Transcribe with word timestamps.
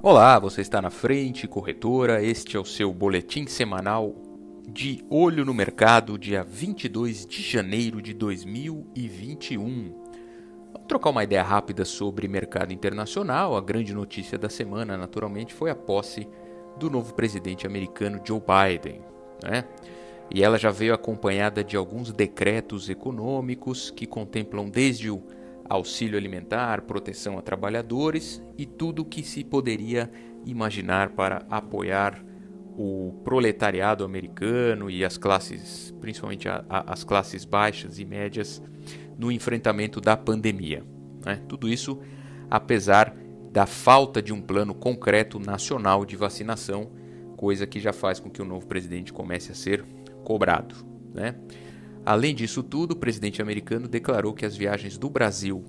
Olá, 0.00 0.38
você 0.38 0.60
está 0.60 0.80
na 0.80 0.90
frente, 0.90 1.48
corretora. 1.48 2.22
Este 2.22 2.56
é 2.56 2.60
o 2.60 2.64
seu 2.64 2.92
boletim 2.94 3.48
semanal 3.48 4.14
de 4.68 5.04
olho 5.10 5.44
no 5.44 5.52
mercado, 5.52 6.16
dia 6.16 6.44
22 6.44 7.26
de 7.26 7.42
janeiro 7.42 8.00
de 8.00 8.14
2021. 8.14 9.92
Vamos 10.72 10.86
trocar 10.86 11.10
uma 11.10 11.24
ideia 11.24 11.42
rápida 11.42 11.84
sobre 11.84 12.28
mercado 12.28 12.72
internacional. 12.72 13.56
A 13.56 13.60
grande 13.60 13.92
notícia 13.92 14.38
da 14.38 14.48
semana, 14.48 14.96
naturalmente, 14.96 15.52
foi 15.52 15.68
a 15.68 15.74
posse 15.74 16.28
do 16.78 16.88
novo 16.88 17.12
presidente 17.12 17.66
americano 17.66 18.20
Joe 18.24 18.40
Biden, 18.40 19.00
né? 19.42 19.64
E 20.32 20.44
ela 20.44 20.58
já 20.58 20.70
veio 20.70 20.94
acompanhada 20.94 21.64
de 21.64 21.76
alguns 21.76 22.12
decretos 22.12 22.88
econômicos 22.88 23.90
que 23.90 24.06
contemplam 24.06 24.70
desde 24.70 25.10
o 25.10 25.24
auxílio 25.68 26.18
alimentar, 26.18 26.82
proteção 26.82 27.38
a 27.38 27.42
trabalhadores 27.42 28.42
e 28.56 28.64
tudo 28.64 29.02
o 29.02 29.04
que 29.04 29.22
se 29.22 29.44
poderia 29.44 30.10
imaginar 30.44 31.10
para 31.10 31.44
apoiar 31.50 32.24
o 32.76 33.20
proletariado 33.24 34.04
americano 34.04 34.88
e 34.88 35.04
as 35.04 35.18
classes, 35.18 35.94
principalmente 36.00 36.48
a, 36.48 36.64
a, 36.68 36.92
as 36.92 37.02
classes 37.02 37.44
baixas 37.44 37.98
e 37.98 38.04
médias, 38.04 38.62
no 39.18 39.32
enfrentamento 39.32 40.00
da 40.00 40.16
pandemia. 40.16 40.84
Né? 41.24 41.42
Tudo 41.48 41.68
isso 41.68 42.00
apesar 42.50 43.14
da 43.52 43.66
falta 43.66 44.22
de 44.22 44.32
um 44.32 44.40
plano 44.40 44.74
concreto 44.74 45.38
nacional 45.38 46.04
de 46.04 46.16
vacinação, 46.16 46.90
coisa 47.36 47.66
que 47.66 47.80
já 47.80 47.92
faz 47.92 48.20
com 48.20 48.30
que 48.30 48.42
o 48.42 48.44
novo 48.44 48.66
presidente 48.66 49.12
comece 49.12 49.52
a 49.52 49.54
ser 49.54 49.84
cobrado. 50.24 50.74
Né? 51.14 51.34
Além 52.08 52.34
disso 52.34 52.62
tudo, 52.62 52.92
o 52.92 52.96
presidente 52.96 53.42
americano 53.42 53.86
declarou 53.86 54.32
que 54.32 54.46
as 54.46 54.56
viagens 54.56 54.96
do 54.96 55.10
Brasil 55.10 55.62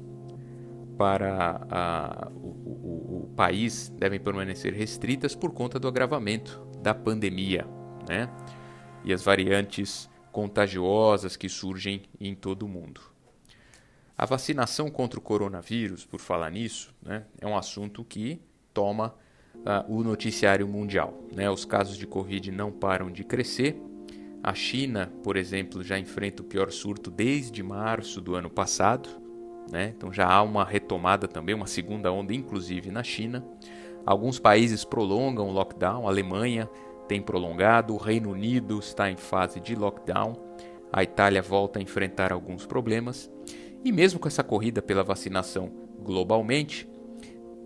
para 0.97 1.67
a, 1.69 2.31
o, 2.33 2.47
o, 2.47 3.23
o, 3.25 3.33
país 3.35 3.89
devem 3.89 4.21
permanecer 4.21 4.73
restritas 4.73 5.35
por 5.35 5.51
conta 5.51 5.77
do 5.77 5.85
agravamento 5.85 6.65
da 6.81 6.93
pandemia 6.93 7.67
né? 8.07 8.29
e 9.03 9.11
as 9.11 9.21
variantes 9.21 10.09
contagiosas 10.31 11.35
que 11.35 11.49
surgem 11.49 12.03
em 12.21 12.33
todo 12.33 12.63
o 12.63 12.69
mundo. 12.69 13.01
A 14.17 14.25
vacinação 14.25 14.89
contra 14.89 15.19
o 15.19 15.21
coronavírus, 15.21 16.05
por 16.05 16.21
falar 16.21 16.51
nisso, 16.51 16.95
né, 17.01 17.25
é 17.41 17.45
um 17.45 17.57
assunto 17.57 18.01
que 18.05 18.41
toma 18.73 19.13
uh, 19.55 19.93
o 19.93 20.05
noticiário 20.05 20.69
mundial. 20.69 21.21
Né? 21.35 21.51
Os 21.51 21.65
casos 21.65 21.97
de 21.97 22.07
Covid 22.07 22.49
não 22.49 22.71
param 22.71 23.11
de 23.11 23.25
crescer 23.25 23.77
a 24.43 24.53
China, 24.53 25.11
por 25.23 25.35
exemplo, 25.35 25.83
já 25.83 25.99
enfrenta 25.99 26.41
o 26.41 26.45
pior 26.45 26.71
surto 26.71 27.11
desde 27.11 27.61
março 27.61 28.21
do 28.21 28.35
ano 28.35 28.49
passado, 28.49 29.09
né? 29.69 29.93
então 29.95 30.11
já 30.11 30.27
há 30.27 30.41
uma 30.41 30.63
retomada 30.63 31.27
também, 31.27 31.53
uma 31.53 31.67
segunda 31.67 32.11
onda, 32.11 32.33
inclusive 32.33 32.89
na 32.89 33.03
China. 33.03 33.45
Alguns 34.05 34.39
países 34.39 34.85
prolongam 34.85 35.49
o 35.49 35.51
lockdown, 35.51 36.07
a 36.07 36.09
Alemanha 36.09 36.69
tem 37.07 37.21
prolongado, 37.21 37.93
o 37.93 37.97
Reino 37.97 38.31
Unido 38.31 38.79
está 38.79 39.11
em 39.11 39.17
fase 39.17 39.59
de 39.59 39.75
lockdown, 39.75 40.33
a 40.91 41.03
Itália 41.03 41.41
volta 41.41 41.79
a 41.79 41.81
enfrentar 41.81 42.31
alguns 42.31 42.65
problemas. 42.65 43.29
E 43.83 43.91
mesmo 43.91 44.19
com 44.19 44.27
essa 44.27 44.43
corrida 44.43 44.81
pela 44.81 45.03
vacinação 45.03 45.71
globalmente, 46.01 46.87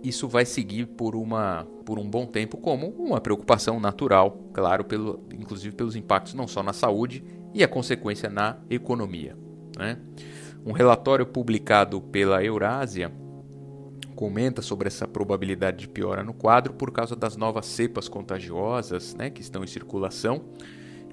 isso 0.03 0.27
vai 0.27 0.45
seguir 0.45 0.85
por, 0.85 1.15
uma, 1.15 1.65
por 1.85 1.97
um 1.97 2.09
bom 2.09 2.25
tempo 2.25 2.57
como 2.57 2.87
uma 2.89 3.21
preocupação 3.21 3.79
natural, 3.79 4.37
claro, 4.53 4.83
pelo, 4.83 5.23
inclusive 5.33 5.73
pelos 5.73 5.95
impactos 5.95 6.33
não 6.33 6.47
só 6.47 6.61
na 6.61 6.73
saúde 6.73 7.23
e 7.53 7.63
a 7.63 7.67
consequência 7.67 8.29
na 8.29 8.57
economia. 8.69 9.37
Né? 9.77 9.97
Um 10.65 10.73
relatório 10.73 11.25
publicado 11.25 12.01
pela 12.01 12.43
Eurásia 12.43 13.11
comenta 14.13 14.61
sobre 14.61 14.87
essa 14.87 15.07
probabilidade 15.07 15.79
de 15.79 15.87
piora 15.87 16.23
no 16.23 16.33
quadro 16.33 16.73
por 16.73 16.91
causa 16.91 17.15
das 17.15 17.35
novas 17.35 17.65
cepas 17.65 18.07
contagiosas 18.07 19.15
né, 19.15 19.29
que 19.29 19.41
estão 19.41 19.63
em 19.63 19.67
circulação, 19.67 20.43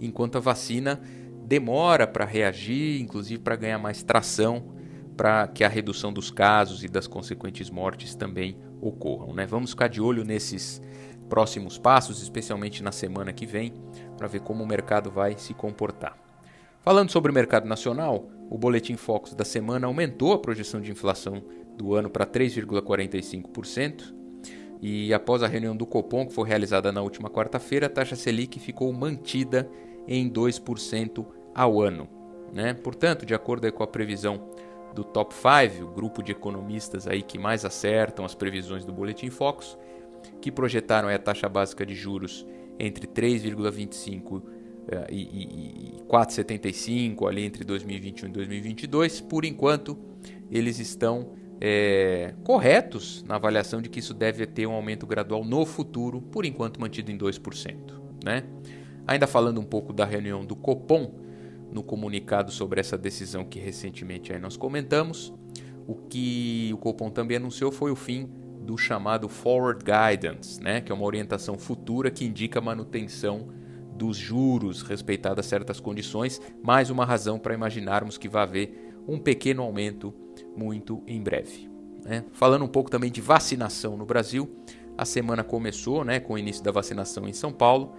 enquanto 0.01 0.37
a 0.37 0.41
vacina 0.41 1.01
demora 1.47 2.07
para 2.07 2.25
reagir, 2.25 3.01
inclusive 3.01 3.41
para 3.41 3.57
ganhar 3.57 3.79
mais 3.79 4.03
tração, 4.03 4.80
para 5.21 5.47
que 5.47 5.63
a 5.63 5.69
redução 5.69 6.11
dos 6.11 6.31
casos 6.31 6.83
e 6.83 6.89
das 6.89 7.07
consequentes 7.07 7.69
mortes 7.69 8.15
também 8.15 8.57
ocorram. 8.81 9.35
Né? 9.35 9.45
Vamos 9.45 9.73
ficar 9.73 9.89
de 9.89 10.01
olho 10.01 10.25
nesses 10.25 10.81
próximos 11.29 11.77
passos, 11.77 12.23
especialmente 12.23 12.83
na 12.83 12.91
semana 12.91 13.31
que 13.31 13.45
vem, 13.45 13.75
para 14.17 14.27
ver 14.27 14.41
como 14.41 14.65
o 14.65 14.67
mercado 14.67 15.11
vai 15.11 15.37
se 15.37 15.53
comportar. 15.53 16.17
Falando 16.81 17.11
sobre 17.11 17.31
o 17.31 17.35
mercado 17.35 17.69
nacional, 17.69 18.31
o 18.49 18.57
Boletim 18.57 18.97
Focus 18.97 19.35
da 19.35 19.45
semana 19.45 19.87
aumentou 19.87 20.33
a 20.33 20.39
projeção 20.39 20.81
de 20.81 20.91
inflação 20.91 21.45
do 21.77 21.95
ano 21.95 22.09
para 22.09 22.25
3,45%. 22.25 24.15
E 24.81 25.13
após 25.13 25.43
a 25.43 25.47
reunião 25.47 25.77
do 25.77 25.85
Copom, 25.85 26.27
que 26.29 26.33
foi 26.33 26.49
realizada 26.49 26.91
na 26.91 27.03
última 27.03 27.29
quarta-feira, 27.29 27.89
a 27.89 27.91
taxa 27.91 28.17
Selic 28.17 28.59
ficou 28.59 28.91
mantida 28.91 29.71
em 30.09 30.31
2% 30.31 31.27
ao 31.55 31.79
ano. 31.79 32.09
Né? 32.55 32.73
Portanto, 32.73 33.27
de 33.27 33.35
acordo 33.35 33.71
com 33.71 33.83
a 33.83 33.87
previsão 33.87 34.49
do 34.95 35.05
Top 35.05 35.35
5, 35.35 35.85
o 35.85 35.89
grupo 35.89 36.23
de 36.23 36.33
economistas 36.33 37.07
aí 37.07 37.23
que 37.23 37.39
mais 37.39 37.65
acertam 37.65 38.25
as 38.25 38.35
previsões 38.35 38.85
do 38.85 38.93
Boletim 38.93 39.31
Focus, 39.31 39.79
que 40.41 40.51
projetaram 40.51 41.09
a 41.09 41.19
taxa 41.19 41.49
básica 41.49 41.85
de 41.85 41.95
juros 41.95 42.47
entre 42.79 43.07
3,25 43.07 44.43
eh, 44.89 45.07
e, 45.11 46.03
4,75 46.09 47.29
ali 47.29 47.45
entre 47.45 47.65
2021 47.65 48.29
e 48.29 48.33
2022. 48.33 49.21
Por 49.21 49.45
enquanto, 49.45 49.97
eles 50.51 50.79
estão 50.79 51.33
é, 51.61 52.35
corretos 52.43 53.23
na 53.25 53.37
avaliação 53.37 53.83
de 53.83 53.89
que 53.89 54.01
isso 54.01 54.15
deve 54.15 54.47
ter 54.47 54.67
um 54.67 54.73
aumento 54.73 55.07
gradual 55.07 55.45
no 55.45 55.67
futuro, 55.67 56.21
por 56.21 56.45
enquanto 56.45 56.81
mantido 56.81 57.13
em 57.13 57.19
2%. 57.19 57.77
Né? 58.25 58.45
Ainda 59.07 59.27
falando 59.27 59.61
um 59.61 59.65
pouco 59.65 59.93
da 59.93 60.05
reunião 60.05 60.45
do 60.45 60.57
Copom, 60.57 61.15
no 61.73 61.83
comunicado 61.83 62.51
sobre 62.51 62.81
essa 62.81 62.99
decisão 62.99 63.45
que 63.45 63.59
recentemente 63.59 64.37
nós 64.39 64.57
comentamos. 64.57 65.33
O 65.87 65.95
que 65.95 66.71
o 66.73 66.79
Copom 66.79 67.11
também 67.11 67.37
anunciou 67.37 67.71
foi 67.71 67.91
o 67.91 67.97
fim 67.97 68.29
do 68.61 68.77
chamado 68.77 69.29
Forward 69.29 69.85
Guidance, 69.85 70.63
né, 70.63 70.81
que 70.81 70.93
é 70.93 70.95
uma 70.95 71.05
orientação 71.05 71.59
futura 71.59 72.11
que 72.11 72.25
indica 72.25 72.59
a 72.59 72.63
manutenção 72.63 73.49
dos 73.95 74.17
juros 74.17 74.83
respeitadas 74.83 75.47
certas 75.47 75.81
condições, 75.81 76.41
mais 76.63 76.91
uma 76.91 77.05
razão 77.05 77.39
para 77.39 77.55
imaginarmos 77.55 78.17
que 78.17 78.29
vai 78.29 78.43
haver 78.43 78.95
um 79.07 79.19
pequeno 79.19 79.63
aumento 79.63 80.15
muito 80.57 81.03
em 81.07 81.21
breve. 81.21 81.69
Né? 82.05 82.25
Falando 82.33 82.65
um 82.65 82.69
pouco 82.69 82.91
também 82.91 83.11
de 83.11 83.21
vacinação 83.21 83.97
no 83.97 84.07
Brasil, 84.07 84.49
a 84.97 85.05
semana 85.05 85.43
começou 85.43 86.05
né, 86.05 86.21
com 86.21 86.35
o 86.35 86.39
início 86.39 86.63
da 86.63 86.71
vacinação 86.71 87.29
em 87.29 87.33
São 87.33 87.53
Paulo 87.53 87.95